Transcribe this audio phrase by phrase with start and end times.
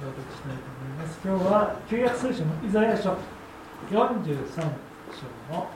[0.00, 1.20] 読したいと思います。
[1.24, 3.16] 今日は旧約聖書のイザヤ書
[3.90, 5.70] 43章の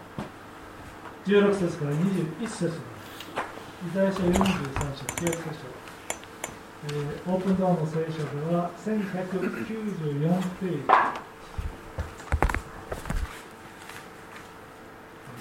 [1.26, 5.80] 16節から21節のイザヤ書43章旧約聖書
[6.82, 10.80] えー、オープンドアの聖書では1194ペー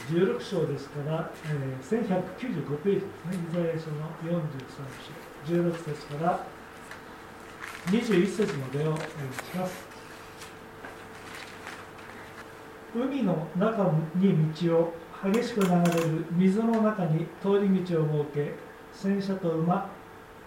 [0.10, 4.44] ジ16章ですから、えー、1195ページですね、イザヤ書の43
[5.48, 6.46] 章、16節から
[7.88, 9.88] 21節までをお読みします。
[12.96, 14.94] 海の中に道を
[15.24, 18.54] 激しく流れる水の中に通り道を設け
[18.94, 19.90] 戦車と馬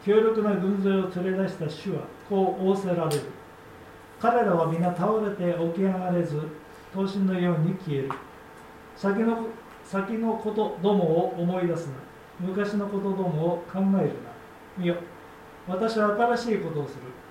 [0.04, 3.22] 強力な軍勢を連れ出した主はこう仰せられる。
[4.20, 6.40] 彼らは皆倒れて起き上がれず
[6.92, 8.10] 刀身のように消える。
[8.96, 9.46] 先の
[9.84, 11.94] 先のことどもを思い出すな。
[12.40, 14.02] 昔のことどもを考えるな。
[14.76, 14.96] 見よ。
[15.68, 17.21] 私は新しいことをする。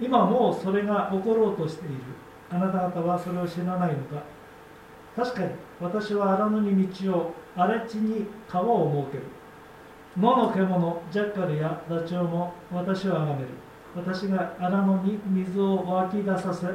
[0.00, 1.96] 今もうそれが起ころうとしている。
[2.50, 4.22] あなた方はそれを知らないのか。
[5.14, 5.50] 確かに
[5.80, 9.24] 私は荒野に道を荒れ地に川を設ける。
[10.16, 13.48] 野の獣ジャッカルやダチョウも私は崇める。
[13.94, 16.66] 私が荒野に水を湧き出させ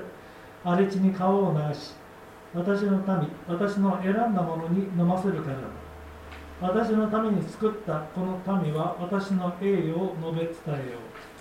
[0.64, 1.94] 荒れ地に川を流し
[2.54, 5.62] 私の民私の選んだものに飲ませるからだ。
[6.62, 11.35] 私のために作ったこの民は私の栄誉を述べ伝えよう、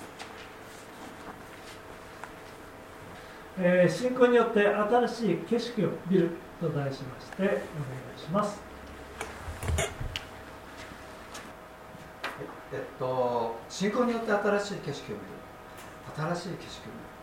[3.57, 6.31] えー、信仰によって新しい景色を見る
[6.61, 7.61] と題しましてお願い
[8.19, 8.61] します。
[12.73, 15.35] えっと、信仰によって新しい景色を見る。
[16.17, 17.15] 新しい景色を見る。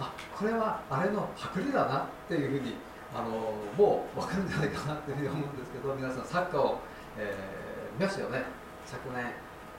[0.00, 2.74] あこれはあれのパクリだなっていうふうに
[3.14, 3.30] あの
[3.78, 6.80] もう分かるんじゃないかなというふうに思うんですけど皆さんサッカーを、
[7.16, 8.42] えー、見ましたよね。
[8.84, 9.24] 昨年、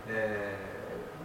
[0.07, 0.55] え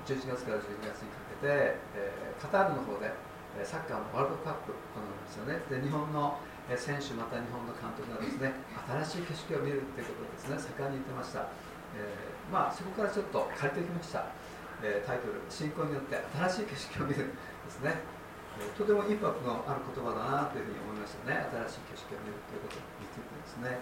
[0.04, 3.12] ー、11月から12月にかけて、えー、カタールの方で
[3.60, 5.60] サッカーのワールドカップ行われましたね。
[5.68, 6.40] で日本の
[6.72, 8.56] 選手また日本の監督がですね
[9.04, 11.50] 新しい景色を見るということをですね盛んに言ってました、
[11.92, 14.32] えー、まあそこからちょっと借りてきました、
[14.80, 17.28] えー、タイトル「信仰によって新しい景色を見る」
[17.68, 18.22] ですね。
[18.76, 21.48] とてもインパクトのある言葉だなというふうに思いましたね。
[21.72, 23.80] 新しい景色を見るということについてですね。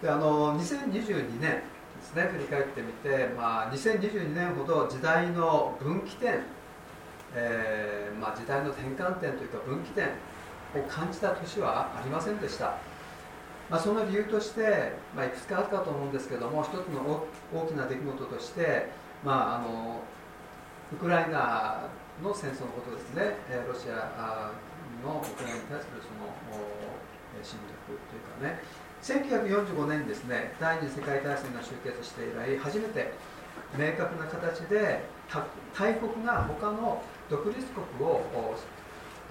[0.00, 1.62] であの2022年で
[2.00, 2.30] すね。
[2.30, 6.40] 振り返ってみて、まあ、2022年ほど時代の分岐点、
[7.34, 12.78] えー、まあ、時代の転換点というか分岐点を感じた年はありませんでした、
[13.68, 18.88] まあ、その理由として、まあ、いくつかあったと思うんですけども一つの大きな出来事として、
[19.24, 20.02] まあ、あの
[20.92, 21.88] ウクライナ
[22.22, 24.52] の戦争のことですね、えロシア
[25.02, 26.28] のウクライナに対するその
[27.42, 28.60] 侵略というかね、
[29.00, 33.14] 1945年にですね第二次世界大戦が終結して以来、初めて
[33.76, 35.04] 明確な形で
[35.74, 38.22] 大国が他の独立国を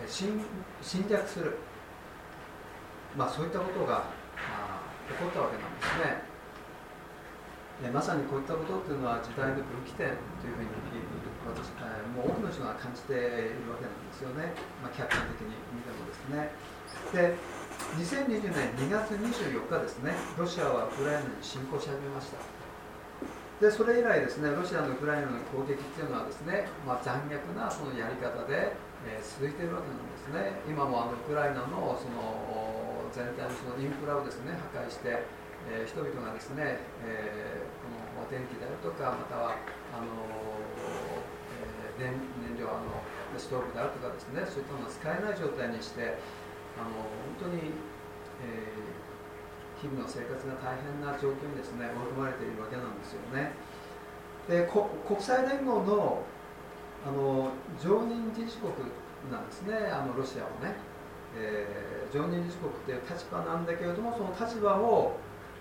[0.07, 0.39] 侵
[1.09, 1.57] 略する、
[3.17, 4.03] まあ、そういったことが、
[5.09, 6.29] 起こったわけなんですね。
[7.91, 10.69] まさにこういったことっていうのは時代の分岐点というふうに
[11.47, 13.15] 私、え、もう多くの人が感じてい
[13.55, 14.51] るわけなんですよね、
[14.83, 16.51] まあ、客観的に見てもですね。
[17.15, 17.39] で
[17.95, 22.68] 2020年2月24日ですね、ロシアはウクライナに侵攻し始めました。
[23.59, 28.71] でそれ以来ですね、ロシアのウクライナの攻撃っていうのはですね、まあ、残虐なそのやり方で、
[29.03, 30.63] えー、続いているわけなんですね。
[30.63, 35.27] 今もあのウクライナのその全体のそのインフラをですね破壊して、
[35.67, 37.67] えー、人々がですね、えー、
[38.15, 39.59] この電気であるとか、または
[39.91, 40.07] あの
[41.99, 43.03] 燃燃料あの
[43.35, 46.15] ストーブであるとかですねそういったものを使えない状態にして
[46.79, 46.95] あの
[47.43, 47.75] 本当に、
[48.39, 48.98] えー、
[49.79, 53.55] 日々の生活が大変な状況にですね追い込まれているわけなんですよね。
[54.47, 56.23] で国際連合の
[57.05, 58.73] あの常任理事国
[59.31, 59.87] なんですね。
[59.87, 60.75] あのロシアはね、
[61.37, 65.15] えー、常任理事国という立場なんだけれどもその立場を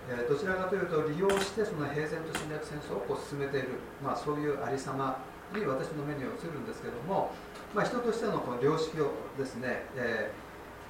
[0.09, 5.21] えどちらかというと利用してその平然と侵略戦争をこう進めている、まあ、そういうありさま
[5.55, 7.31] に私の目に映るんですけども、
[7.75, 10.33] まあ、人としてのこの良識をですね、え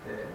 [0.07, 0.27] ーえ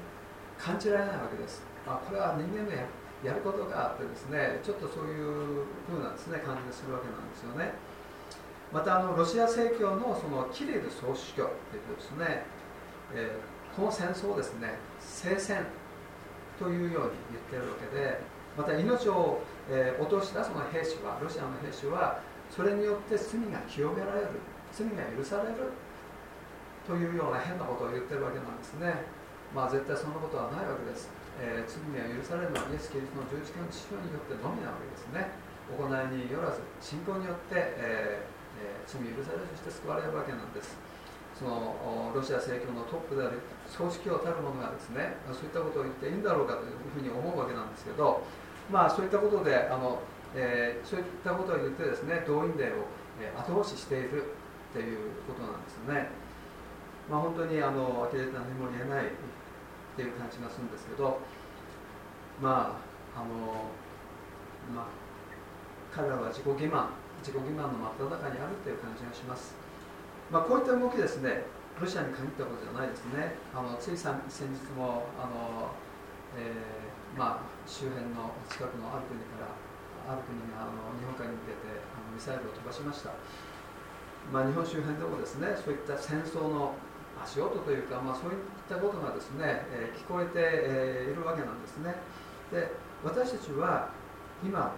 [0.59, 2.86] ー、感じられないわけです、あ、これは人間のや
[3.24, 7.74] やることがあってですねちょっとそういうふうなです、ね、感じがするわけなんですよね。
[8.72, 12.44] またあのロシア正教のそのキリル総主教というですね、
[13.13, 15.68] えー、この戦争をですね聖戦
[16.60, 18.20] というように言ってるわけで
[18.58, 24.28] また命を、えー、落としたその兵士はロシアの兵士はそれによって罪が清められる
[24.74, 25.70] 罪が許される
[26.88, 29.06] というような変なことを言ってるわけなんですね。
[29.56, 31.23] まあ絶対そんなことはないわけです。
[31.42, 35.34] えー、罪が許されるのはイエス・キリストの十字架の治療によってのみなわけですね。
[35.72, 40.75] 行いによらず信仰によって、えーえー、罪許されそして救われるわけなんです。
[41.34, 48.22] そのロシア正教のトップである総司教たる者がですねそういったことを言っていいんだろうかというふうに思うわけなんですけど
[48.72, 50.00] まあそういったことであの、
[50.36, 52.86] えー、そういったことを言ってですね動員令を
[53.36, 54.24] 後押ししている
[54.72, 56.10] っていうことなんですね。
[57.10, 59.10] まあ本当にあの呆れて何も言えない
[59.93, 61.21] っていう感じがするんですけど
[62.41, 62.81] ま
[63.15, 63.69] ああの
[64.73, 65.03] まあ
[65.93, 66.73] 彼らは自己欺瞞
[67.21, 69.53] 自己欺瞞の真っ只中にあるっていう感じがします、
[70.31, 71.45] まあ、こういった動きですね
[71.79, 73.33] ロシアに限ったことじゃないですね。
[73.50, 75.73] あのつい先日もあの、
[76.38, 83.09] えー、まあ、周辺の近くのある国からある国があの日本海に向けてあのミサイルを飛ばしました、
[84.29, 86.77] まあ、日本周辺でもですねそういった戦争の
[87.24, 88.38] 足音というか、まあ、そういっ
[88.70, 91.96] たことがですね、えー、聞こえて、いるわけなんですね。
[92.51, 92.70] で
[93.03, 93.89] 私たちは
[94.44, 94.75] 今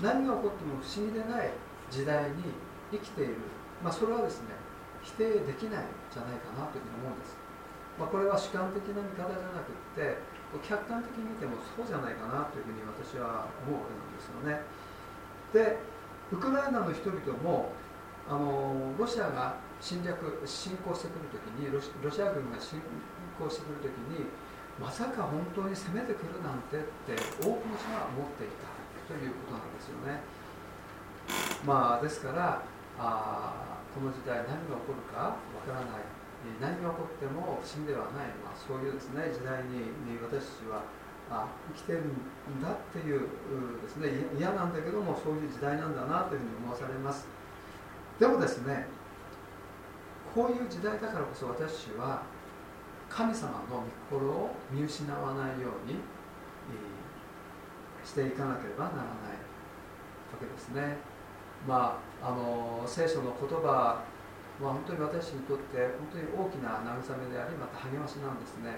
[0.00, 1.50] 何が起こっても不思議でない
[1.90, 2.54] 時代に
[2.92, 3.36] 生きている、
[3.82, 4.54] まあ、それはですね
[5.02, 7.36] 否定できないんじゃないかなというふうに思うんです、
[7.98, 10.16] まあ、これは主観的な見方じゃなくって
[10.66, 14.62] 客観的に見てもそうじゃないかなというふうに私は思うわけなんですよね。
[15.52, 15.78] で
[16.32, 17.72] ウクライナの人々も
[18.28, 22.80] あのロシアが侵略侵攻してくるときにロシア軍が侵
[23.40, 24.28] 攻してくるときに
[24.78, 28.68] まさか本当に攻めてくるなんてって多くの人が思っていた
[29.08, 30.20] ということなんですよね。
[31.66, 32.62] まあ、ですから
[32.98, 36.20] あこの時代何が起こるかわからない。
[36.60, 39.92] 何が起こっても不審ではない、まあ、そういうですね時代に
[40.24, 40.80] 私たちは
[41.28, 43.28] あ生きてるんだっていう
[43.82, 44.08] ですね
[44.38, 47.28] 嫌なんだけどもそういう時代なんだなというふうに思わされます。
[48.18, 48.86] でもですね
[50.34, 52.22] こういう時代だからこそ私は
[53.08, 55.98] 神様の御心を見失わないように
[58.04, 59.38] していかなければならない
[60.30, 60.98] わけですね。
[61.66, 64.04] まあ、あの聖書の言葉は
[64.60, 68.76] 本当に私にとって本当に大きな慰めでありまた励ましなんですね。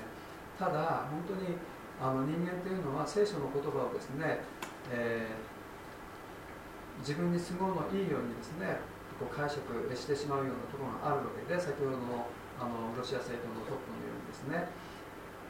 [0.58, 1.56] ただ本当に
[2.00, 4.40] あの人間というのは聖書の言葉をですね、
[4.90, 8.80] えー、自分に都合のいいようにですね
[9.18, 9.60] こう解釈
[9.94, 12.26] してしまうようなところがあるわけで先ほどの
[12.60, 14.70] あのロシア正教のトップのようにですね、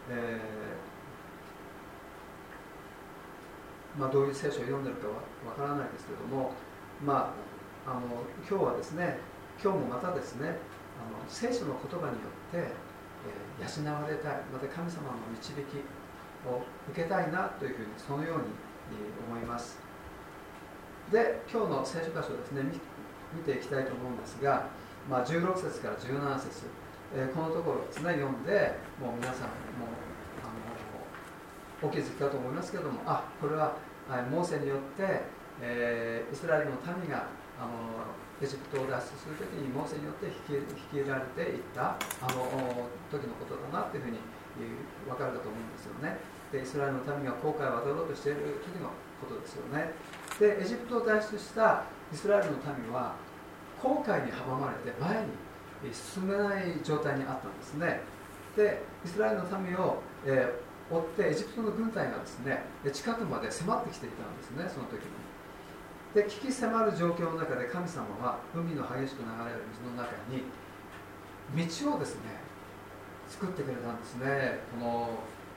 [0.08, 5.08] えー、まあ、どういう聖書を読んでるか
[5.44, 6.54] わからないですけども、
[7.04, 7.34] ま
[7.84, 9.18] あ、あの今日はですね
[9.60, 10.56] 今日もまたですね
[10.96, 12.72] あの聖書の言葉によって、
[13.60, 15.84] えー、養われたいまた神様の導き
[16.48, 18.44] を受けたいなというふうにそのように
[19.28, 19.78] 思います。
[21.10, 22.62] で今日の聖書箇所ですね
[23.34, 24.68] 見ていきたいと思うんですが、
[25.08, 26.66] まあ、16節から17節、
[27.14, 29.88] えー、このところですね読んでもう皆さんも
[30.42, 30.50] あ
[31.82, 33.76] のお気づきかと思いますけどもあこれは
[34.30, 35.22] モーセによって、
[35.60, 37.26] えー、イスラエルの民が
[37.58, 38.12] あの
[38.42, 44.18] エジプトを脱出するときにモーセによって引き引きられていったあの時のことだなというふうに
[45.06, 46.18] 分かるかと思うんですよね。
[46.50, 48.90] でイスラエルの民が航海を渡ろうとしている時の
[49.22, 49.94] ことですよね。
[50.38, 53.16] でエジプトを脱出したイスラエルの民は
[53.80, 55.28] 航海に阻まれて前に
[55.92, 58.00] 進めない状態にあったんですね。
[58.54, 65.10] でイスラエルの民を、えー、追ってエジプトの軍隊がですね近くまで迫ってきていたんですねその時に。
[66.14, 70.44] で危機迫る状況の中で神様は海の激しく流れる水の中に
[71.56, 72.20] 道をですね
[73.28, 74.60] 作ってくれたんですね。
[74.78, 75.08] この、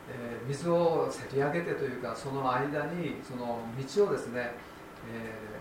[0.10, 4.54] えー、水をせり上げてというかその間にその道をですね、
[5.12, 5.55] えー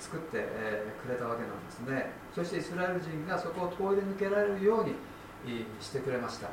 [0.00, 2.10] 作って、え、くれたわけなんですね。
[2.34, 4.94] そしてイスラエル人がそこを通り抜けられるように
[5.80, 6.48] してくれました。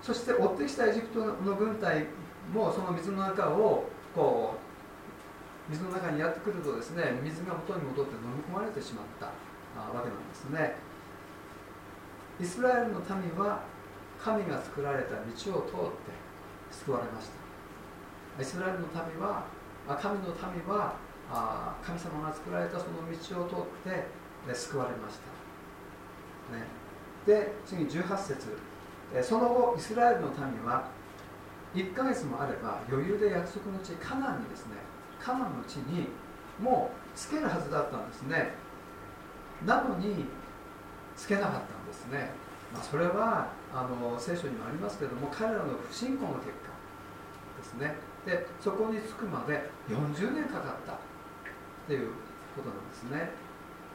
[0.00, 2.06] そして追ってきたエジプトの軍隊
[2.54, 9.32] もその水の中をこう水の中にやってくるとですね水が元に戻って飲み込まれてしまったわ
[10.02, 10.76] けなんですね。
[12.40, 13.62] イスラエルの民は
[14.22, 16.12] 神が作られた道を通って
[16.70, 17.28] 救われまし
[18.36, 18.42] た。
[18.42, 19.46] イスラエルの民は
[20.00, 20.34] 神の民
[20.72, 20.94] は
[21.30, 25.18] あ神様が作られたその道を通って救われまし
[26.50, 26.64] た、ね、
[27.26, 28.58] で次18節。
[29.22, 30.88] その後イスラエルの民は
[31.74, 34.76] 1ヶ月もあれば余裕で約束の地カナンにですね
[35.18, 36.08] カナンの地に
[36.60, 38.52] もうつけるはずだったんですね。
[39.64, 40.24] なのに
[41.16, 42.30] つけなかったんですね、
[42.72, 46.68] まあ、それはあの聖書にもありますけども彼らの不信仰の結果
[47.58, 47.96] ですね。
[48.24, 51.07] でそこに着くまで40年かかった。
[51.88, 52.12] っていう
[52.52, 53.32] ことなんですね。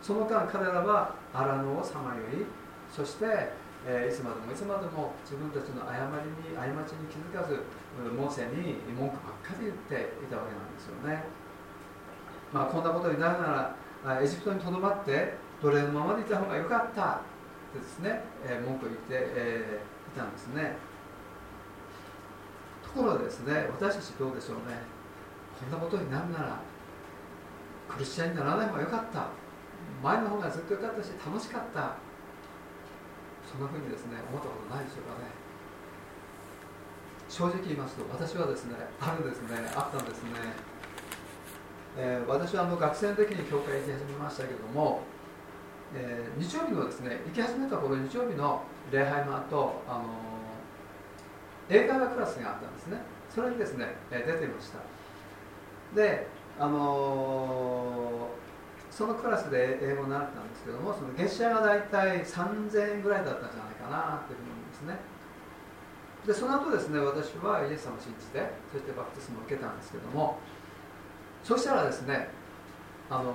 [0.01, 2.43] その間彼らは荒野をさまよい
[2.91, 3.53] そして、
[3.85, 7.61] え、いつまでもいつまでも自分たちの誤りに過ちに気づかず
[8.17, 11.23] モーセに文句ばっかり言っていたわけなんですよね、
[12.51, 17.21] まあ、こんなことになるならエジプトにとどまって奴隷のままでいた方が良かった。
[17.73, 19.79] ってですね、え、文句を言って、え、
[20.13, 20.75] いたんですね。
[22.83, 24.77] ところでですね私たちどうでしょうね。
[25.59, 26.61] こんなことになるなら
[27.93, 29.27] クリスチャンにならない方が良かった。
[30.01, 31.95] 前の方がずっと良かったし楽しかった。
[33.45, 35.29] そんなふうにですね思ったことないでしょうかね。
[37.29, 40.29] 正直言いますと私はですねあるですねあったんですね、
[41.97, 45.01] えー、私はあの学生の時に教会行き始めましたけども、
[45.95, 50.03] えー、日曜日のですね行き始めた頃日曜日の礼拝の後あの
[51.69, 52.97] 英会話クラスがあったんですね。
[53.33, 54.79] それにですねえ出ていました。
[55.95, 56.27] で
[56.59, 58.29] あの
[58.91, 65.13] そのクラスで英語を習ったんですけどもその月謝が大体3000円ぐらいだったんじゃないかなというふうに思うんですね。
[66.27, 68.39] でその後ですね私はイエス様を信じて
[68.71, 70.39] そしてバプテスマを受けたんですけども
[71.43, 72.29] そしたらですね
[73.09, 73.33] あの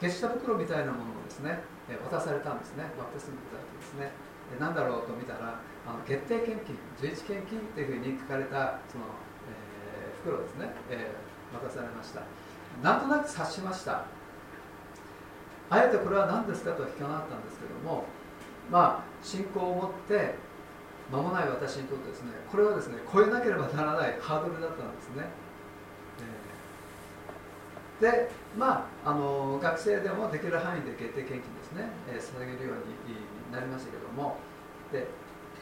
[0.00, 1.60] 月謝袋みたいなものをですね
[2.10, 4.30] 渡されたんですねバプテスマいただいてですね。
[4.58, 9.04] 何だろうと見たらあの月定献金十一献金っていうふうに書かれたその、
[9.46, 12.22] えー、袋ですね、えー、渡されました。
[12.82, 14.04] なんとなく察しました。
[15.70, 18.04] あえてこれは何ですかと聞かなかったんですけども
[18.70, 20.34] まあ信仰を持って
[21.12, 25.30] 間もない私にとってですねこれはですね超えなければならないハードルだったんですね、
[28.02, 33.14] えー、でまああの学生でもできる範囲で決定献金ですね、えー、捧げるように
[33.54, 34.38] なりましたけども。
[34.90, 35.06] で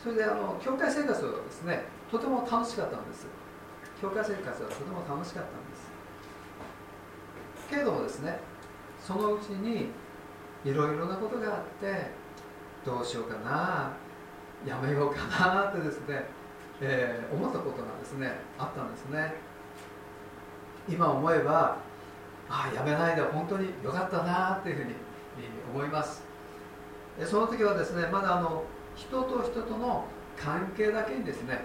[0.02, 3.26] それであの教会生活はですねとても楽しかったんです。
[4.00, 5.67] 教会生活はとても楽しかったんです。
[7.68, 8.38] けれどもですね
[9.00, 9.90] そのうちに
[10.64, 12.10] いろいろなことがあって
[12.84, 13.92] どうしようかな
[14.66, 16.24] やめようかなってですね、
[16.80, 19.34] えー、思ったことがですねあったんですね。
[20.88, 21.76] 今思えば
[22.48, 24.94] ああやめないで本当によかったなっていうふうに
[25.74, 26.24] 思います。
[27.24, 28.64] その時はですねまだあの
[28.96, 31.60] 人と人との関係だけにですね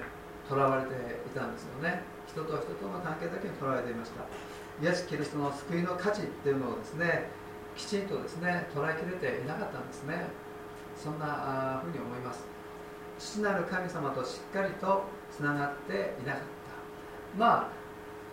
[0.50, 2.02] とらわれていたんですよね。
[2.28, 4.24] 人と人との関係だけにとらわれていました。
[4.82, 7.30] イエス・キリストの救いの価値っていうのをですね
[7.76, 10.26] きちんとですね捉えきれていなかったんですね。
[10.96, 12.46] そんなふうに思います。
[13.20, 17.38] 父なる神様としっかりとつながっていなかった。
[17.38, 17.70] まあ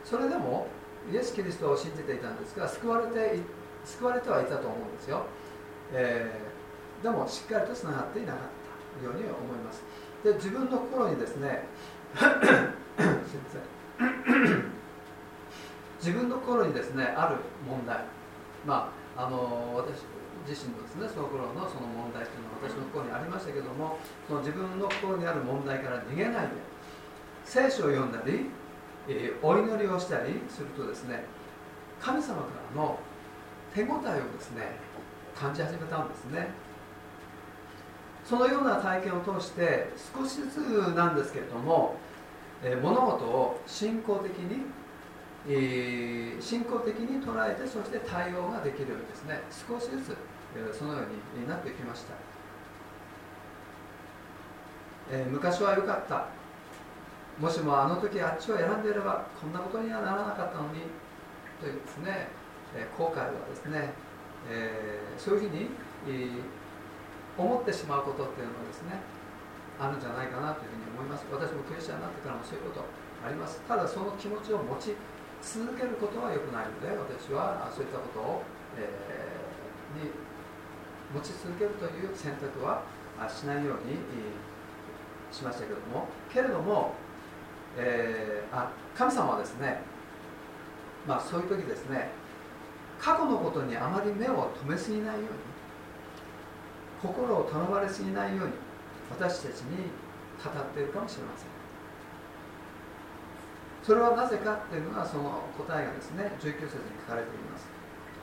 [0.05, 0.67] それでも
[1.13, 3.39] イエス・キリストを信じていたんですが救われて
[3.85, 5.25] 救われてはいたと思うんですよ、
[5.93, 8.41] えー、でもしっかりとつながっていなかっ
[9.01, 9.83] たように思います。
[10.23, 11.65] で自分の心にですね
[12.17, 12.35] すいま
[12.99, 14.80] せん。
[16.01, 17.37] 自分の心にですねある
[17.69, 18.05] 問題。
[18.67, 20.03] まああの私
[20.49, 26.49] 自身のですねその頃のその問題というのは私の心にありましたけどもその自分の心にある問題から逃げないで
[27.45, 28.47] 聖書を読んだり、
[29.09, 31.25] えー、お祈りをしたりするとですね
[32.01, 32.99] 神様からの
[33.75, 33.93] 手応えを
[34.33, 34.73] ですね
[35.35, 36.49] 感じ始めたんですね。
[38.25, 40.57] そのような体験を通して少しずつ
[40.95, 41.97] なんですけれども、
[42.63, 44.67] えー、物事を信仰的に
[45.49, 49.41] えー、信仰的に捉えてそして対応ができるようにですね。
[49.51, 50.17] 少しずつ、
[50.57, 52.15] え、そのようになってきました、
[55.11, 56.27] え、昔は良かった。
[57.39, 60.83] もしもあの時あっちを選んでいればこんなことにはならなかったのに。
[61.61, 62.29] というですね、
[62.75, 63.93] え後悔はですね、
[64.49, 65.69] えそういうふうに、
[66.09, 66.41] え
[67.37, 69.01] 思ってしまうことっていうのはですね
[69.79, 71.25] あるんじゃないかなというふうに思います。
[71.33, 72.85] 私もクリスチャンになってからもそういうこと
[73.25, 73.61] あります。
[73.69, 74.97] ただその気持ちを持ち
[75.43, 78.43] 続けることは良くないので私はそういったことを、
[78.77, 80.11] えー、に
[81.15, 82.83] 持ち続けるという選択は
[83.29, 83.97] しないように
[85.33, 86.07] しましたけれども。
[86.33, 86.95] けれども、
[87.77, 89.83] えー、あ神様はですね
[91.07, 92.11] まあそういう時ですね
[93.01, 95.29] 過去のことにあまり目を留めすぎないように
[97.03, 98.53] 心をとらわれすぎないように
[99.11, 99.89] 私たちに
[100.45, 101.60] 語っているかもしれません。
[103.83, 107.69] それはなぜかっていうのがその答えがですね19節に書かれています。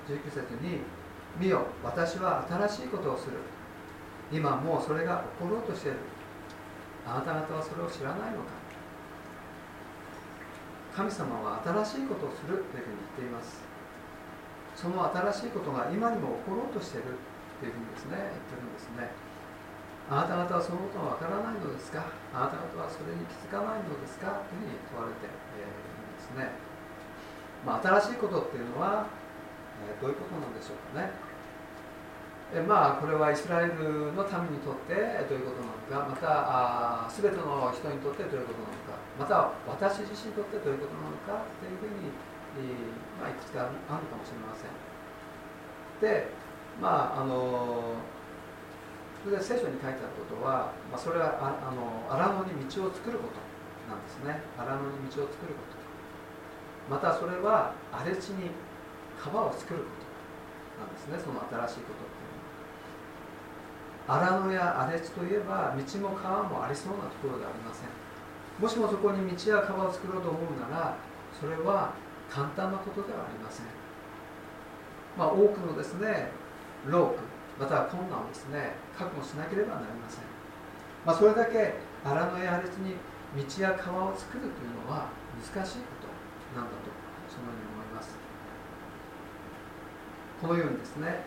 [0.08, 0.82] 19節に
[1.38, 3.38] 「見よ私は新しいことをする。
[4.32, 5.98] 今もうそれが起ころうとしている。
[7.08, 8.58] あなた方はそれを知らないのか」
[10.96, 13.62] 神様は新しいことをするというふうに言っています。
[14.76, 17.18] その新しいことが今にも起ころうとしている。
[17.58, 19.10] というふうにですね言ってるんですね。
[20.10, 22.06] あなた方はそのことがわからないのですか。
[22.34, 24.46] あなた方はそれに気づかないのですか。
[24.46, 25.26] というふうに問われて。
[25.26, 25.47] いる
[26.38, 26.54] ね、
[27.66, 29.08] まあ、新しいことっていうのは、
[29.84, 31.10] えー、どういうことなんでしょうかね。
[32.56, 34.96] えまあこれはイスラエルの民にとって
[35.28, 36.08] どういうことなのか。
[36.08, 38.96] またあ全ての人にとってどういうことなのか。
[39.20, 41.44] また私自身にとってどういうことなのか。
[41.60, 42.08] というふうに、
[42.56, 42.88] え、
[43.20, 44.72] まあ、いくつかあるかもしれません。
[46.00, 46.32] で
[46.80, 48.00] まああの
[49.26, 53.44] それで聖書に書いてあることは、まあ、それはああの荒野に道を作ること
[53.92, 54.40] なんですね。
[54.56, 55.87] 荒野に道を作ること。
[56.90, 58.52] またそれは荒れ地に
[59.20, 59.86] 川を作るこ
[60.78, 61.20] となんですね。
[61.20, 62.18] その新しいことって
[64.08, 67.90] 荒野や荒れ地といえば道も川もありそうなところではありません。
[68.60, 70.98] もしもそこに道や川を作ろうと思うなら
[71.40, 71.94] それは
[72.30, 73.66] 簡単なことではありません。
[75.18, 76.30] まあ、多くのですね
[76.86, 77.18] 労苦
[77.60, 80.22] または困難をですね覚悟しなければなりません、
[81.04, 81.74] まあ、それだけ
[82.06, 82.94] 荒野や荒れ地に
[83.34, 85.10] 道や川を作るというのは
[85.42, 85.97] 難しいこと
[86.56, 86.92] なんだと
[87.28, 88.16] そのように思います。
[90.42, 91.26] このようにですね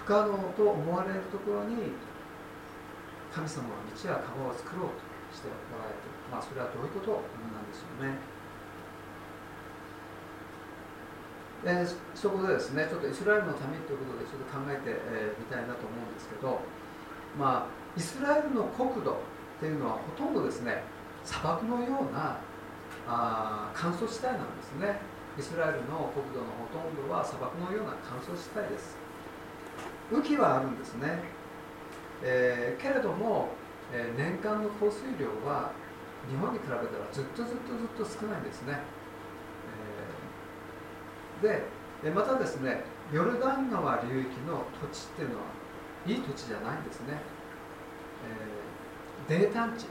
[0.00, 1.92] 不可能と思われるところに
[3.30, 7.12] 神様は道や川を作ろうとしておられてまあそれはどういうこと
[7.52, 8.40] なんでしょうね。
[11.62, 16.60] えー、そこでですねちょっとイスラエルの民ということでちょっと考えてみ、えー、たいなと思うんですけど
[17.38, 19.14] まあイスラエルの国土っ
[19.60, 20.82] ていうのはほとんどですね
[21.22, 22.40] 砂漠のような
[23.10, 25.00] あ乾燥地帯なんですね。
[25.38, 28.96] イスラエルの国土のほとんどは砂漠のような乾燥地帯です。
[30.12, 31.22] 雨季はあるんですね、
[32.22, 33.48] えー、けれども、
[33.92, 35.70] えー、年間の降水量は
[36.28, 38.78] 日本に比べたらずっとずっとずっと少ないんですね、
[41.42, 45.42] えー、でまたですねヨルダン川流域の土地っていうのは
[46.06, 47.18] いい土地じゃないんですね、
[49.28, 49.86] え、泥炭地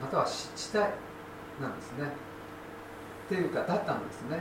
[0.00, 0.86] または湿地帯
[1.60, 2.25] なんですね。
[3.28, 4.40] ていうかだったんですね、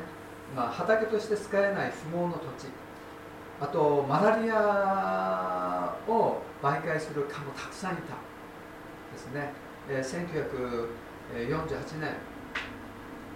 [0.56, 2.70] まあ、畑として使えない不毛の土地。
[3.60, 8.20] あとマラリアを媒介する蚊もたくさんいた
[9.16, 9.54] ですね、
[9.88, 10.90] えー、
[11.48, 12.20] 1948年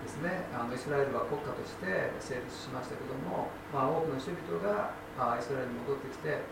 [0.03, 0.43] ですね。
[0.51, 6.43] あのイスラエルは国家として成立しましたけども、まあ、多くの人々があイスラエルに戻ってきて、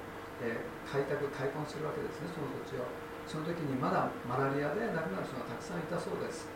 [0.47, 2.87] えー、開拓開墾するわけですねその土地を。
[3.27, 6.47] その時にまだマラリアで亡くなる人がたくさんいたそうです。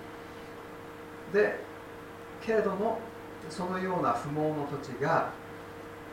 [1.35, 1.70] で
[2.41, 2.99] けれども
[3.49, 5.31] そのような不毛の土地が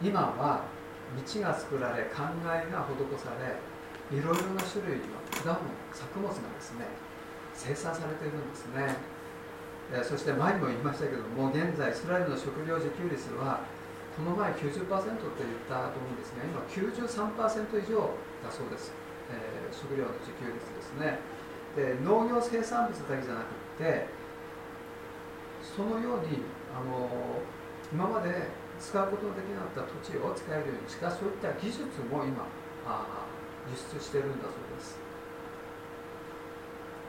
[0.02, 0.62] 今は
[1.16, 3.56] 道が作られ考えが施され
[4.16, 5.58] いろいろな種類の果物
[5.92, 6.86] 作物がですね
[7.54, 9.18] 生産されているんですね。
[10.04, 13.64] そして前にも言いましたけども現在イスラエルの食料自給率は
[14.12, 18.12] この前90%って言ったと思うんですが今93%以上
[18.44, 18.92] だそうです、
[19.32, 21.18] えー、食料の自給率ですね。
[21.72, 24.17] で農業生産物だけじゃなくて
[25.78, 26.42] そのように
[26.74, 27.06] あの
[27.94, 28.50] 今まで
[28.82, 32.50] 使うことのできなかった土地を使えるようにしかそういった技術も今
[32.82, 33.30] あ
[33.70, 34.98] 輸出してるんだそうです。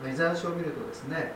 [0.06, 1.34] イザヤ書を見るとですね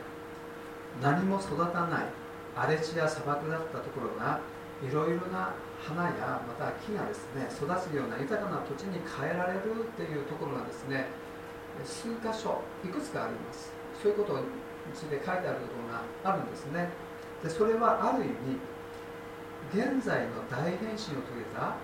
[1.02, 2.06] 何も育たない
[2.54, 4.38] 荒れ地や砂漠だったところが
[4.78, 11.10] いろいろな花やまた木がですね育つような豊かな土地に変えられるっていうところがですね
[11.82, 13.74] 数箇所いくつかあります。
[14.00, 14.46] そういうことに
[14.94, 16.88] ついて書いてあるところがあるんですね。
[17.44, 18.56] でそれはある意味
[19.68, 21.76] 現在の大変身を遂げた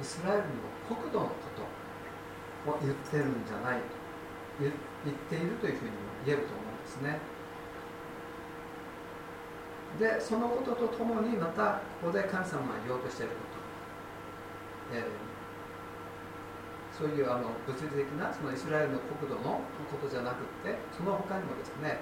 [0.00, 3.98] イスラエルの国土のことを言ってるんじゃないと
[4.62, 4.72] 言っ
[5.28, 7.18] ているというふうにも言えると思うんですね。
[9.98, 13.40] でそのこととともにまたここで神様が言おうとしているこ
[14.92, 15.08] と、えー、
[16.94, 19.58] そういうあの物理的なそのイスラエルの国土の
[19.90, 21.98] ことじゃなくてその他にもですね、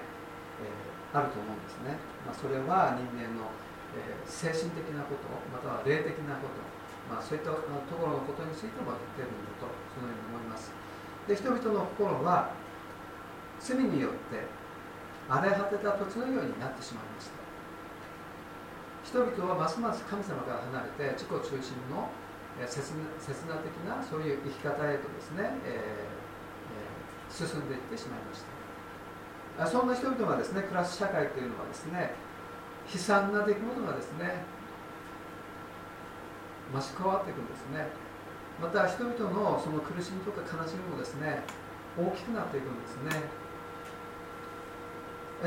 [0.61, 3.47] えー、あると思うんですね、まあ、それは人間の
[3.95, 6.59] えー、精神的なことまたは霊的なこと、
[7.07, 7.63] まあ、そういったと
[7.95, 10.75] ころのことについても言ってるんだとそのように思います。
[11.25, 12.51] で人々の心は
[13.59, 14.43] 罪によって
[15.27, 17.39] 荒れ果てた土地のようになってしまいました。
[19.07, 22.11] 人々はますます神様から離れて自己中心の
[22.67, 22.91] 切
[23.47, 28.56] な的なそういう生き方へとですね、えー、進んでいってしまいました。
[29.65, 32.13] そんな人々がですね暮らす社会というのはですね
[32.93, 34.45] 悲惨な出来事がですね
[36.73, 37.87] 増し加わっていくんですね。
[38.61, 41.41] また人々のその苦しみとか悲しみもですね
[41.97, 43.47] 大きくなっていくんですね。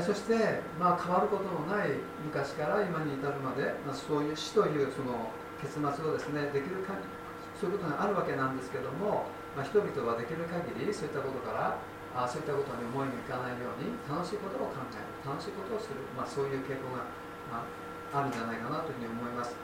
[0.06, 1.90] そして、まあ、変わることのない
[2.22, 6.94] 昔から今に至るまで、まあ、そういう死というその結末をですねできるか
[7.60, 11.76] そういうことがあるわけなんですけども、まあ、人々はできる限りそういったことから
[12.16, 17.06] あそういったことに思いがいかないように楽しいことを考える楽しいことをする、まあ、そういう傾向が
[17.50, 17.66] ま
[18.14, 19.54] あ、あるんじゃないかなというふうに思います。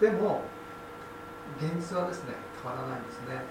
[0.00, 0.42] でも
[1.58, 3.42] 現実はですね変わらないんですね。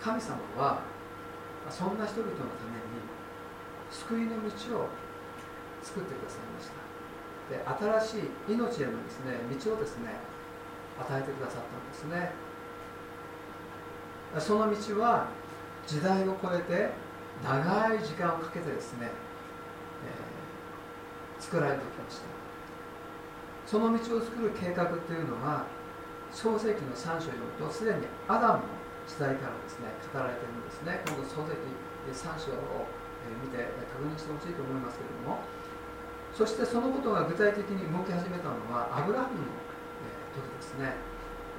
[0.00, 0.82] 神様は
[1.68, 3.00] そんな人々のために
[3.90, 4.88] 救いの道を
[5.82, 6.80] 作ってくださいました。
[7.48, 7.64] で
[8.00, 10.20] 新しい命へのですね道をですね
[11.00, 12.32] 与えてくださったんですね。
[14.38, 15.26] その道は
[15.86, 16.90] 時代を超えて
[17.42, 22.28] 長い時間をかけてですね、えー、作られてきました。
[23.66, 25.66] その道を作る計画っていうのは
[26.30, 28.70] 創世紀の3章によるとすでにアダムの
[29.06, 31.02] 時代からですね語られているんですね。
[31.06, 31.66] 今度創世紀
[32.14, 32.86] 3章を
[33.42, 35.42] 見て確認してほしいと思いますけれども。
[36.30, 39.50] そしてそのことが具体的に動き始めたのはアブラハムの
[40.30, 40.94] 時ですね。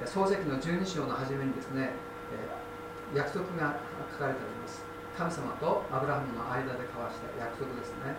[0.06, 1.92] 創世紀の12章の初めにですね
[3.14, 3.76] 約束が
[4.16, 4.84] 書かれております。
[5.16, 8.16] 神様とアブラハムの間で交わした約束ですね。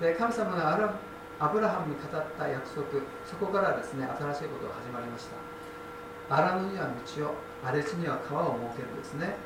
[0.00, 5.36] で神様がアブラハムに語った約束そこからですね新しいことが始まりました。
[6.30, 9.36] 荒野には道を荒れ地には川を設けるですね。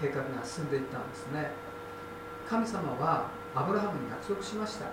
[0.00, 1.50] 計画が進んでいったんですね。
[2.48, 4.90] 神様はアブラハムに約束しました。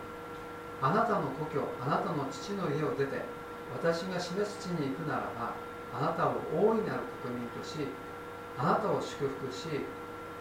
[0.81, 3.23] あなたの故郷あなたの父の家を出て
[3.73, 5.55] 私が示す地に行くならば
[5.97, 7.87] あなたを大いなる国民とし
[8.57, 9.67] あなたを祝福し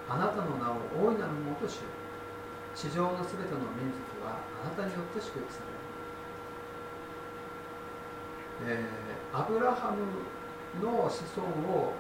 [0.09, 5.62] あなたの名を大いなるものとしよう地上のすべての民族はあなたによって祝福さ
[8.62, 10.03] れる、えー、アブラハム
[10.83, 11.94] の子孫を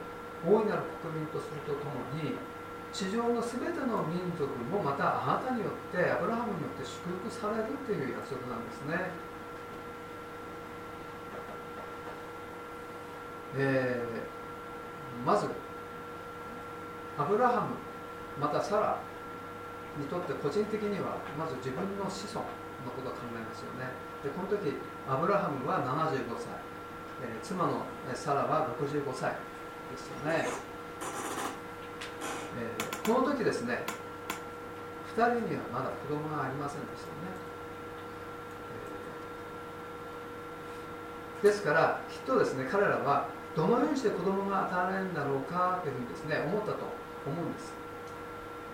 [0.44, 2.36] 大いなる国民とするとともに
[2.92, 9.10] 地上のすべての民族もまたあなたによってアブラハムによって祝福されるという約束なんですね。
[13.56, 15.48] えー、まず
[17.18, 17.76] アブラハム
[18.40, 18.98] またサラ
[19.98, 22.42] にとって個人的にはまず自分の子孫
[22.82, 23.86] のことを考えますよね。
[24.22, 24.74] でこの時
[25.08, 26.58] アブラハムは75歳、
[27.22, 29.36] えー、妻のサラは65歳
[29.92, 30.48] ですよね。
[32.58, 33.84] えー、この時ですね
[35.16, 37.12] 2人にはまだ子供がありませんでしたね、
[41.42, 46.78] ですからきっとですね彼らはどのようにして子供が与えられるんだろうかというふうにですね思ったと
[47.30, 47.72] 思うんです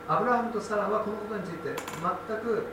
[0.09, 2.67] アブラハムとサラはこのことについて全く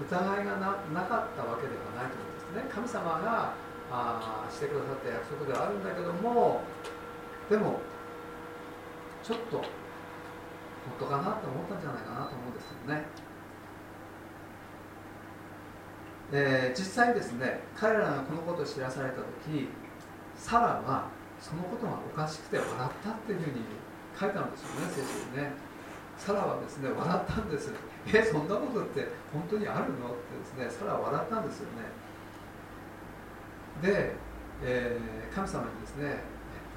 [0.00, 3.54] 疑いがななかったわけではないと思うんですね神様が
[3.90, 6.60] あしてくださった約束ではあるんだけども
[7.50, 7.80] でも
[9.22, 9.66] ちょっと本
[10.98, 13.28] 当かなと思ったんじゃないかなと思うんですよね。
[16.30, 19.68] えー、実際ですね彼らがこのことを知らされた時
[20.36, 21.08] サラは
[21.40, 23.62] そのことがおかしくて笑ったっていうふうに
[24.18, 25.52] 書いてあるんですよね聖書にね。
[26.18, 27.70] サラはですね笑ったんです
[28.12, 30.10] えそんなことって本当にあるの？
[30.10, 31.86] ってですねサラは笑ったんですよね。
[33.80, 34.16] で、
[34.64, 36.18] えー、神様にですね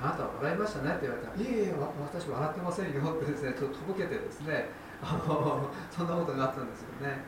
[0.01, 0.91] あなたは笑いましたね？
[0.91, 4.69] って言われたら、いえいえ、私笑ってませんよってですね、ちょっととぼけてですね、
[5.01, 7.21] あのそんなことがあったんですよね。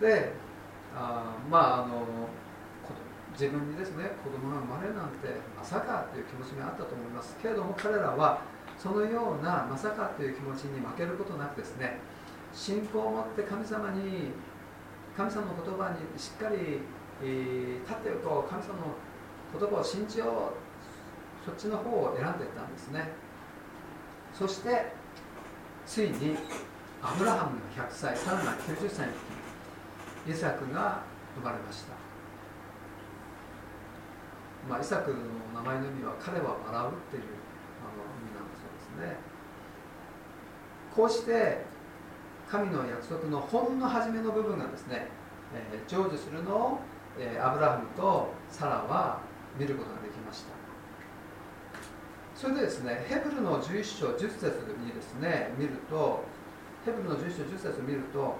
[0.00, 0.32] で、
[0.96, 2.04] あまああの、
[3.32, 7.36] 自分にですね、子供が生まれるなんてまさかという気持ちがあったと思います。
[7.40, 8.42] けれども彼らは、
[8.78, 11.98] そのようなまさかという気持ちに負けることなくですね、
[12.52, 14.32] 信仰を持って神様に、
[15.16, 16.80] 神様の言葉にしっかり、
[17.22, 18.96] 立っていると、神様の
[19.58, 20.72] 言葉を信じよう
[21.44, 23.12] そっちの方を選んでいったんですね
[24.32, 24.92] そして
[25.86, 26.36] ついに
[27.02, 29.12] アブラハムが100歳サラが90歳の
[30.26, 31.02] 時イサクが
[31.34, 32.01] 生まれました
[34.68, 35.16] まあ、イサクの
[35.54, 37.22] 名前の意味は彼は笑うっていう
[37.82, 39.16] あの意味なんだそうですね。
[40.94, 41.64] こうして
[42.48, 45.08] 神の約束のほんの初めの部分がですね、
[45.54, 46.80] えー、成就するのを、
[47.18, 49.20] えー、アブラハムとサラは
[49.58, 50.52] 見ることができました。
[52.36, 54.46] それでですねヘブルの11章10節
[54.84, 56.24] にですね見ると
[56.84, 58.36] ヘブルの11章10節を見ると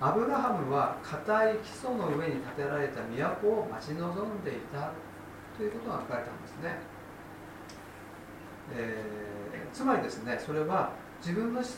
[0.00, 4.90] アブラハムは固い基礎の上に建てられた都を待ち望んでいた。
[5.56, 6.78] ということが書かれたんですね、
[8.74, 11.70] えー、つまりですねそれは自分の子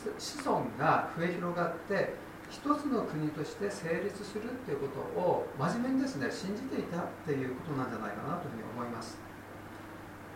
[0.45, 2.13] 孫が増え広がって
[2.49, 9.17] 一つの国として成立するっていうことを真面目にですね信じていたっていうことなんじゃないかなというふうに思います。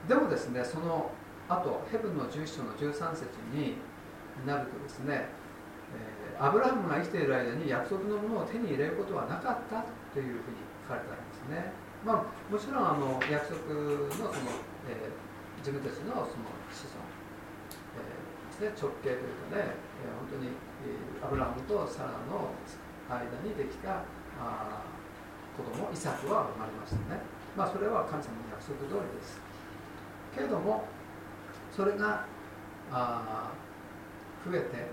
[0.07, 1.11] でもですねその
[1.47, 3.75] 後ヘブンの11章の13節に
[4.45, 5.27] なるとですね、
[6.35, 11.90] えー、アブラハムが生きている間に約束のものを手に入れることはなかったというふうに書かれてありますね。
[12.05, 14.57] まあもちろんあの約束のその、
[14.89, 17.05] えー、自分たちのその子孫、
[18.01, 20.49] えー、ね直系というかね、えー、本当に
[21.21, 22.57] アブラハムとサラの
[23.07, 24.01] 間にできた
[24.39, 24.81] あ
[25.55, 27.21] 子供イサクは生まれましたね、
[27.55, 29.37] まあ、それは神様の約束通りです。
[30.33, 30.85] けれども
[31.75, 32.25] それが
[32.91, 33.51] あ
[34.45, 34.89] 増えて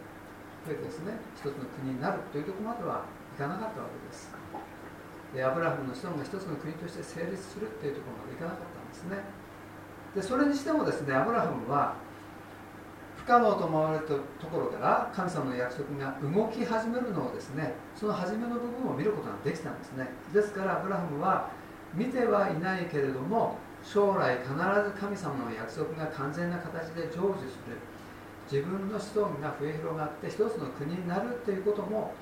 [0.66, 3.04] 増えてですね一つの国になるというところまでは
[3.36, 4.37] いかなかったわけです。
[5.34, 9.20] でアブラハムの子孫が一つの国として成立するというところまでいかなかったんですね。
[10.14, 11.94] でそれにしてもですねアブラハムは
[13.16, 20.08] 不可能と思われるところから神様の約束が動き始めるのをですねその初めの部分を見ることができたんですね。
[20.32, 21.50] ですからアブラハムは
[21.92, 24.56] 見てはいないけれども将来必ず
[24.98, 27.76] 神様の約束が完全な形で成就する。
[28.50, 32.14] 自分の子孫が増え広がって一つの国になるということも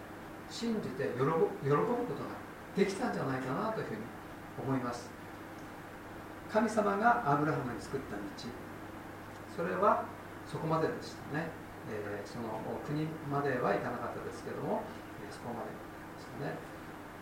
[0.51, 2.46] 信じて喜ぶことが
[2.77, 4.01] できたんじゃないかなというふうに
[4.69, 5.09] 思います。
[6.53, 8.23] 神様がアブラハムに作った道。
[9.57, 10.05] それは
[10.47, 11.49] そこまででしたね、
[11.91, 14.83] えー、その国まではいかなかったですけども、
[15.25, 15.77] え、そこまでで
[16.21, 16.77] したね。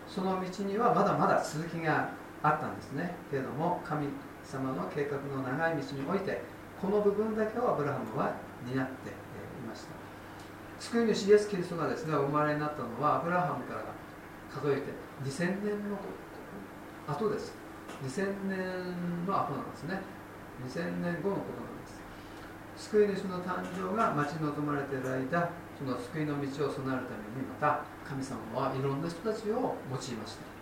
[0.07, 2.11] その道にはまだまだ続きが
[2.43, 3.15] あったんですね。
[3.31, 4.07] けれども神
[4.43, 6.41] 様の計画の長い道において
[6.79, 8.35] この部分だけをアブラハムは
[8.67, 9.13] 担ってい
[9.67, 9.95] ました。
[10.79, 13.81] 救い主イエス・キリストがですねお生まれになったのはアブラハムから
[14.53, 15.97] 数えて2000年の
[17.07, 17.53] 後です。
[18.03, 18.57] 2000年
[19.25, 20.01] の後なんですね。
[20.67, 22.89] 2000年後のことなんです。
[22.89, 25.49] 救い主の誕生が待ち望まれている間
[25.79, 30.55] その救いの道を備えるためにまた神様はいろんな人たちを用いました。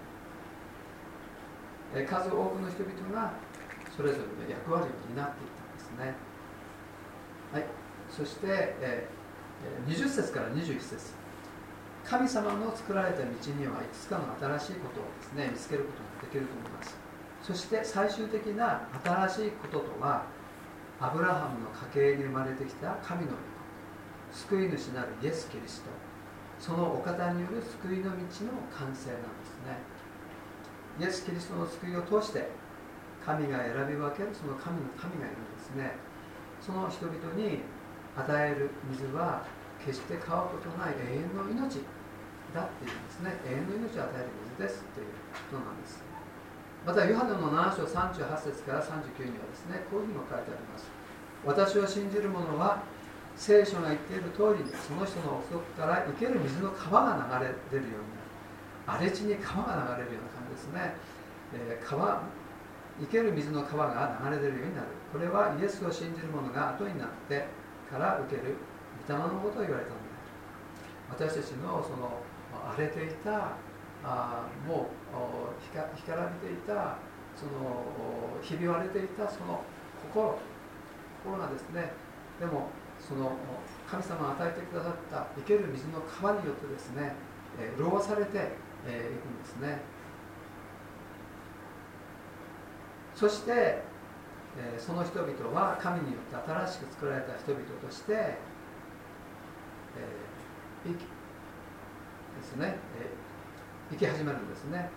[2.06, 3.34] 数多くの人々が
[3.96, 6.16] それぞれの役割を担っていったんですね。
[7.52, 7.66] はい。
[8.10, 8.48] そして、
[8.82, 11.23] えー、20節から21節。
[12.06, 14.26] 神様の作られた道にはいくつかの
[14.60, 16.96] 新しいことをですね見つけることができると思います。
[17.42, 20.24] そして最終的な新しいこととは
[21.00, 23.38] アブラハムの家系に生まれてきた神の御
[24.32, 25.90] 救い主なるイエス・キリスト。
[26.60, 28.16] そのお方による救いの道の
[28.72, 29.78] 完成なんですね。
[31.00, 32.50] イエス・キリストの救いを通して
[33.26, 35.96] 神が選び分けるその神の神がいるんですね。
[36.62, 37.60] その人々に
[38.16, 39.44] 与える水は
[39.86, 41.84] 決して買うことない永遠の命
[42.56, 43.36] だっていうんですね。
[43.44, 45.12] 永遠の命を与える水ですっていう
[45.52, 46.00] ことなんです。
[46.86, 50.88] またヨハネの7章38節から39にはですねこういうふうにも書いてあります。
[51.44, 52.84] 私を信じる者は
[53.36, 58.32] 聖書が言っている通りにその人の奥底から生ける水の川が流れ出るようになる。
[58.86, 60.96] 荒れ地に川が流れるような感じですね、
[61.56, 62.22] えー、川
[63.00, 64.88] 生ける水の川が流れ出るようになる。
[65.12, 67.48] これはイエスを信じる者が後になって
[67.90, 68.56] から受ける
[69.08, 72.22] 御霊のことを言われたので私たちのその
[72.74, 73.58] 荒れていた
[74.04, 75.16] あもう
[75.74, 76.98] 干からびていた
[77.36, 79.64] そのひび割れていたその
[80.14, 80.38] 心。
[81.24, 81.94] 心がですね
[82.40, 82.68] でも
[83.00, 83.32] その
[83.90, 87.14] 神様が与えてくださった生ける水の川によってですね、
[87.60, 88.40] えー、潤されてい、
[88.88, 89.80] えー、くんですね。
[93.16, 93.84] そして
[94.58, 98.38] えその人々は神によって新しく作られた人々として、
[99.98, 101.08] えー、生きで
[102.44, 104.90] すね、えー、生き始めるんですね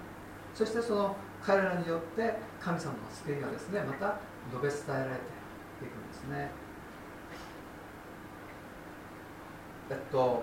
[0.54, 4.18] そしてその彼らによって神様の救いがですねまた
[4.50, 6.50] 述べ伝えられていくんですね
[9.90, 10.42] えっと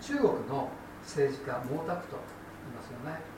[0.00, 0.70] 中国の
[1.02, 2.16] 政治家毛沢東と
[2.64, 3.32] 言いますよね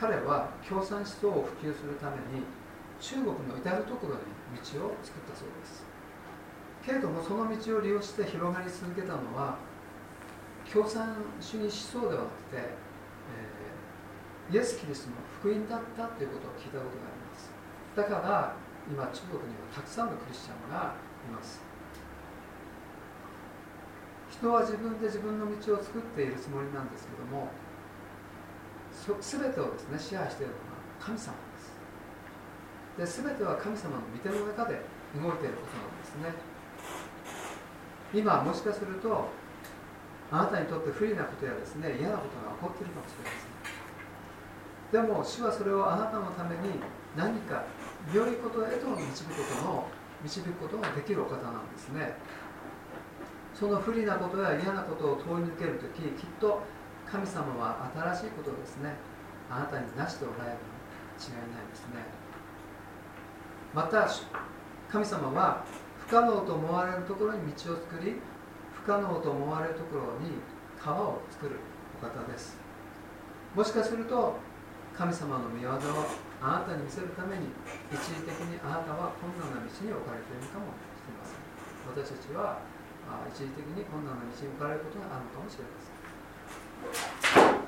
[0.00, 2.42] 彼は共産思想を普及するために
[2.98, 5.84] 中国の至る所に道を作ったそうです
[6.84, 9.58] けれどもその道を利用して広がり続けたのは
[10.72, 17.50] 共産主義思想ではなくて、えー、イエス・キリストの福音だったということを聞いたことがあります。
[17.96, 18.54] だから
[18.88, 20.94] 今中国にはたくさんのクリスチャンが
[21.26, 21.60] います。
[24.30, 27.50] 人は自分で自分の道を作っているつもりなんですけども
[29.20, 31.34] 全てをですね支配しているのは神様
[32.96, 33.20] です。
[33.20, 34.80] で全ては神様の御手の中で
[35.18, 36.49] 動いていることなんですね。
[38.12, 39.28] 今もしかすると
[40.32, 45.06] あなたにとって不利なことやですね嫌なことが起こっているかもしれません。
[45.06, 46.80] でも主はそれをあなたのために
[47.16, 47.64] 何か
[48.12, 49.88] 良いことへと導くことの
[50.22, 52.16] 導くことができるお方なんですね。
[53.54, 56.62] その不利なことや嫌なことを通り抜けるとききっと
[57.10, 58.94] 神様は新しいことをですね
[59.50, 62.02] あなたになしておられるに違いないですね。
[63.74, 64.08] また
[64.90, 65.64] 神様は
[66.10, 68.18] 可能と思われるところに道を作り
[68.74, 70.42] 不可能と思われるところに
[70.74, 71.54] 川を作る
[72.02, 72.58] お方です。
[73.54, 74.34] もしかすると
[74.90, 75.78] 神様の御業を
[76.42, 77.54] あなたに見せるために
[77.94, 81.38] 一時的にあなたは困難な道に置かれているかもしれません。
[81.94, 82.58] 私たちは
[83.30, 87.62] 一時的に困難な道に置かれることがあるのかもしれません。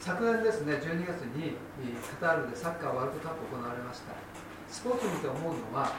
[0.00, 1.54] 昨年ですね12月に
[2.18, 4.49] カタールでサッカーワールドカップ行われました。
[4.70, 5.92] スポーツを見て思うのは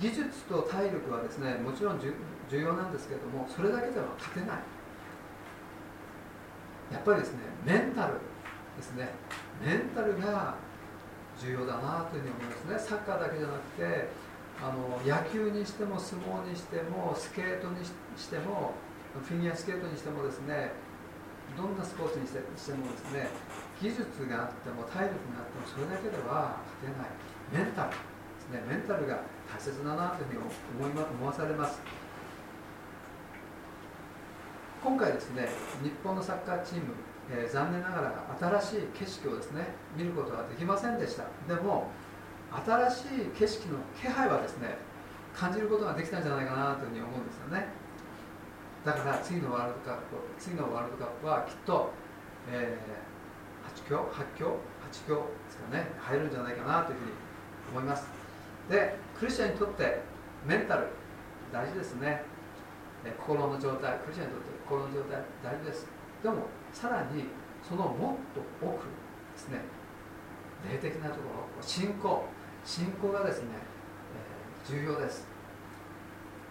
[0.00, 2.14] 技術と体力はですねもちろん重
[2.60, 4.58] 要なんですけれどもそれだけでは勝てない。
[6.90, 8.14] やっぱりですねメンタル
[8.76, 9.10] ですね。
[9.64, 10.56] メンタルが
[11.38, 12.88] 重要だなというふうに思いますね。
[12.88, 14.08] サッカーだけじゃなくて
[14.62, 18.74] あの野球にしても相撲にしてもスケートにしても
[19.12, 20.72] フィギュアスケートにしてもですね
[21.56, 23.28] どんなスポーツにしてしてもですね
[23.80, 27.39] 技術があっても体力があってもそれだけでは勝てない。
[27.52, 27.90] メンタル。
[27.90, 27.96] で
[28.40, 28.62] すね。
[28.68, 29.20] メンタルが
[29.50, 31.80] 大切だなというふうに思い思わされます。
[34.82, 35.46] 今回ですね
[35.82, 36.94] 日本のサッカーチーム、
[37.30, 41.24] えー、残念ながら新しい景色をですね見ることはできませんでした。
[41.46, 41.90] でも
[42.64, 43.06] 新しい
[43.38, 44.78] 景色の気配はですね
[45.34, 47.68] 感じることができたんじゃないかなというふうに思うんですよね。
[48.84, 51.92] だから次のワールドカップ次のワールドカップはきっと、
[52.50, 54.56] えー、8強8強
[54.88, 57.12] 8強ですかね入るんじゃないかなというふうに
[57.70, 58.06] 思います。
[58.68, 60.00] でクリスチャンにとって
[60.46, 60.86] メンタル
[61.52, 62.22] 大事ですね。
[63.18, 65.86] 心の状態クリスチャンにとって心の状態大事です。
[66.22, 67.24] でもさらに
[67.66, 68.90] そのもっと奥で
[69.36, 69.60] すね。
[70.70, 71.20] 霊的なとこ
[71.58, 72.24] ろ信仰。
[72.64, 73.48] 信仰がですね、
[74.68, 75.26] えー、重要です。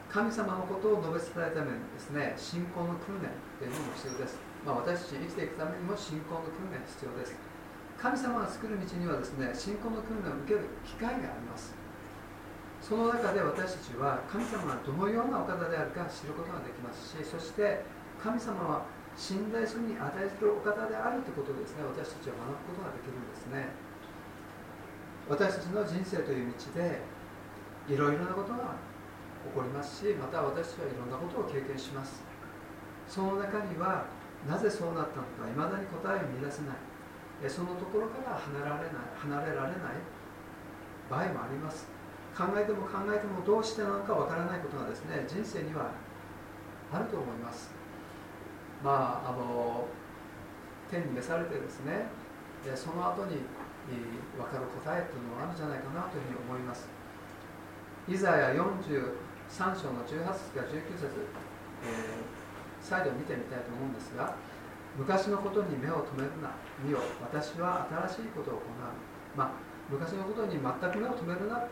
[0.10, 3.30] 神様のことを述べ伝えるためにですね信仰の訓練
[3.62, 7.49] というのも必要です、まあ、私たち生きていくためにも信仰の訓練必要です。
[8.00, 11.76] 神様が作る道にはですね信仰の訓練を受ける機会があります。
[12.80, 17.84] その中で私たちは神様がどのようなお方であるか知ることができますしそして
[18.24, 18.88] 神様は
[19.20, 23.68] 信頼するに値するお方であるということをですね私たちは学ぶことができるんですね。
[25.28, 27.04] 私たちの人生という道で
[27.91, 28.80] いろいろなことが
[29.43, 32.24] 起こりますしまた私たちはいろんなことを経験します。
[33.12, 34.08] その中には
[34.47, 36.89] なぜそうなったのかいまだに答えを見出せない。
[37.48, 40.02] そのところから離れられない離れられない
[41.10, 41.88] 場合もあります。
[42.36, 45.92] 考えても考えてもどうしてなのかわからないことがですね人生には
[46.92, 47.72] あると思います。
[48.84, 49.88] まああの
[50.90, 52.08] 天に召されてですね
[52.76, 53.44] その後に
[54.36, 56.88] 分かる答えというのがあるんじゃないかなというふうに思います。
[58.08, 61.06] イザヤ43章の18節から19節、
[61.86, 64.34] えー、再度見てみたいと思うんですが
[64.98, 66.52] 昔のことに目を留めるな。
[66.84, 67.00] 見よ。
[67.22, 68.64] 私は新しいことを行う。
[69.36, 69.52] まあ
[69.90, 71.64] 昔のことに全く目を留めるな、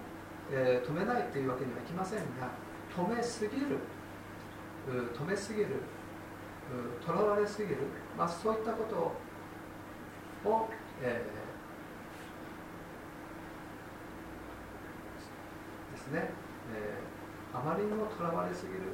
[0.51, 2.49] えー、止めないというわけにはいきませんが
[2.95, 3.77] 止めすぎる。
[4.87, 5.67] 止めすぎる。
[7.05, 7.77] とらわれすぎる、
[8.17, 8.83] まあ、そういったこ
[10.43, 10.69] とを、
[11.01, 16.31] えー、ですね、
[16.75, 17.17] えー
[17.57, 18.93] あまりにもとらわれすぎる。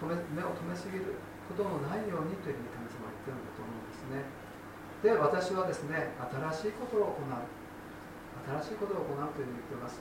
[0.00, 1.20] 止め目を止めすぎる。
[1.50, 2.79] ことのないようにというふうに神様は言
[3.20, 4.24] ってるんだと思うんですね。
[5.04, 6.16] で私はですね
[6.56, 7.36] 新しいことを行う
[8.64, 10.00] 新しいことを行うというふうに言ってます。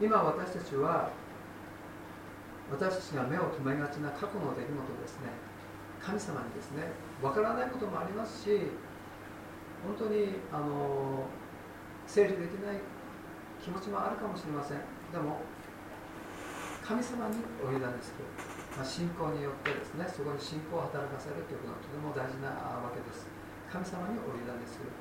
[0.00, 1.12] 今私たちは
[2.72, 5.28] 私たちが目を留めがちな過去の出来事ですね。
[6.00, 6.88] 神様にですね
[7.20, 8.72] わからないこともありますし
[9.84, 11.24] 本当にあの
[12.06, 12.80] 整理できない
[13.62, 14.78] 気持ちもあるかもしれません。
[15.12, 15.40] でも
[16.82, 18.24] 神様にお委ねする、
[18.76, 23.26] まあ、信仰によってですねそこに信仰を働かせるということがとても大事なわけです。
[23.70, 24.94] 神様にお委ねするで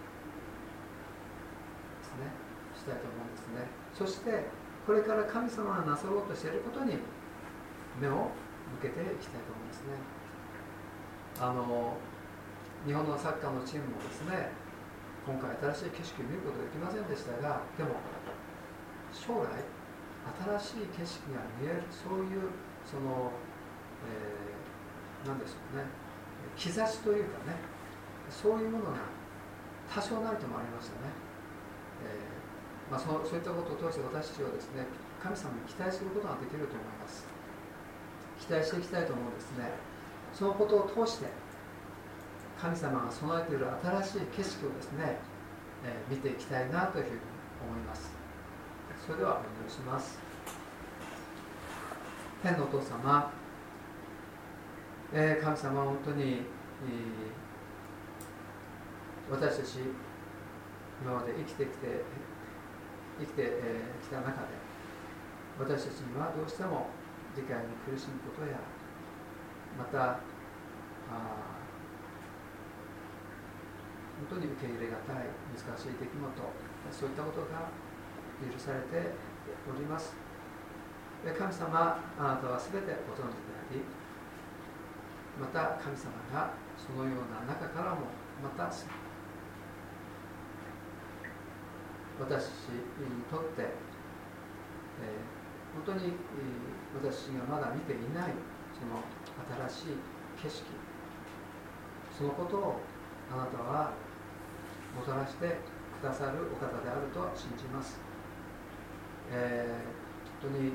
[2.05, 2.30] すね。
[2.78, 3.65] したいと思うんですね。
[3.93, 4.49] そして
[4.86, 6.97] これから神様がなさろうとしていることに
[8.01, 8.34] 目を
[8.82, 9.97] 向けていきたいと思うんですね。
[11.39, 11.97] あの
[12.86, 14.51] 日本のサッカーのチームもですね
[15.28, 17.99] 今回新しい景色を見ることができませんでしたがでも
[19.11, 19.61] 将来
[20.59, 22.49] 新しい景色が見えるそういう
[22.89, 23.32] その、
[24.07, 25.83] えー、何でしょうね。
[26.55, 27.55] 兆しというかね
[28.29, 29.07] そういうものが
[29.87, 31.09] 多少なりともありましたね、
[32.03, 34.85] えー、まあ、そうそういったことを通して私たちはですね
[35.23, 37.27] 神様に期待することができると思います。
[38.39, 39.71] 期待していきたいと思うんですね。
[40.31, 41.27] そのことを通して
[42.59, 43.67] 神様が備えている
[44.03, 45.17] 新しい景色をですね、
[45.83, 47.19] えー、見ていきたいなというふうに
[47.67, 48.11] 思います。
[49.05, 50.19] それではお願いします。
[52.43, 53.31] 天のお父様、
[55.14, 56.45] え、神様は本当に、
[59.30, 59.80] 私たち
[61.01, 62.01] 今まで生きてきて
[63.20, 64.57] 生きてき、えー、た中で
[65.60, 66.89] 私たちにはどうしても
[67.38, 68.57] 理解に苦しむことや
[69.78, 70.20] また
[74.28, 76.26] 本当に受け入れがたい難しい出来事
[76.91, 77.70] そういったことが
[78.43, 79.14] 許されて
[79.70, 80.16] おります。
[81.20, 83.84] 神様あなたは全てご存知であり
[85.39, 88.11] また神様がそのような中からも
[88.43, 88.69] また
[92.19, 92.43] 私
[92.75, 96.13] にとって、えー、本当に、
[96.93, 98.33] 私がまだ見ていない
[98.75, 98.99] その
[99.71, 99.97] 新しい
[100.43, 100.65] 景色。
[102.17, 102.81] そのことを
[103.31, 103.93] あなたは
[104.93, 105.57] もたらして
[106.01, 107.97] くださるお方であると信じます、
[109.31, 110.71] えー、本当に、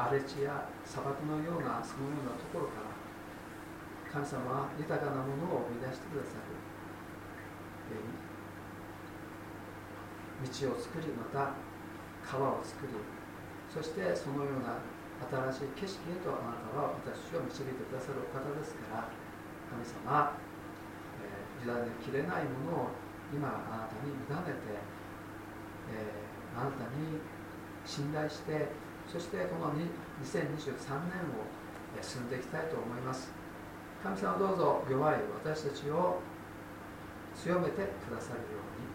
[0.00, 2.88] 荒れ地や砂漠のようなそのようなところから
[4.08, 6.56] 神様は豊かなものを生み出してくださる、
[7.92, 8.00] え、
[10.48, 11.52] 道を作りまた
[12.24, 12.96] 川を作り
[13.68, 14.80] そしてそのような
[15.54, 19.12] 新しい景色へとあなたは私を導いてくださるお方ですから
[19.68, 20.32] 神様、
[21.20, 22.96] えー、委ねきれないものを
[23.30, 24.26] 今あなたに委ね
[24.64, 24.80] て、
[25.92, 27.20] えー、あなたに
[27.84, 29.74] 信頼してそしてこの
[30.22, 31.42] 2023年を
[32.00, 33.32] 進んでいきたいと思います。
[34.02, 36.22] 神様どうぞ弱い私たちを
[37.34, 38.86] 強めてくださるように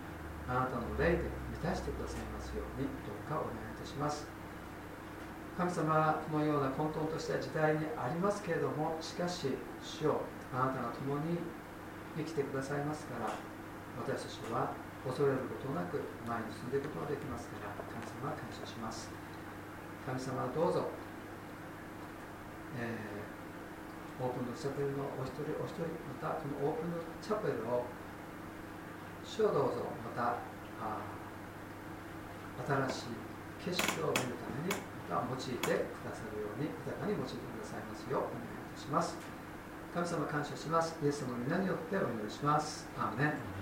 [0.47, 4.25] あなたの霊で満たしてくださいますようにどうかお願いいたします。
[5.57, 10.21] 神様はこのような混沌とした時代にありますけれどもしかし主よ
[10.53, 11.39] あなたが共に
[12.17, 13.31] 生きてくださいますから
[13.99, 14.71] 私たちは
[15.07, 19.24] 恐れることなく前に進んでいくことができますから神様は感謝します。
[20.05, 20.85] 神様どうぞ、
[22.77, 25.89] えー、オープンのチャペルのお一人お一人
[26.21, 27.89] またこのオープンのチャペルを
[29.25, 30.37] 主をどうぞまた
[32.85, 33.09] 新
[33.65, 34.77] しい景色を見るために
[35.09, 39.17] また用いてくださるように豊かに用いてくださいますようお願いいたします。
[39.93, 40.95] 神様感謝します。
[41.01, 42.85] イエス様の皆によってお祈りします。
[42.97, 43.54] アーメン。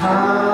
[0.00, 0.47] Ah.